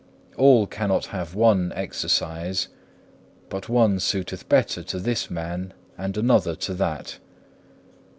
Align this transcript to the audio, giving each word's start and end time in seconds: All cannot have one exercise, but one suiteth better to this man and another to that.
All 0.35 0.65
cannot 0.65 1.05
have 1.13 1.35
one 1.35 1.71
exercise, 1.75 2.69
but 3.49 3.69
one 3.69 3.99
suiteth 3.99 4.49
better 4.49 4.81
to 4.81 4.97
this 4.97 5.29
man 5.29 5.73
and 5.95 6.17
another 6.17 6.55
to 6.55 6.73
that. 6.73 7.19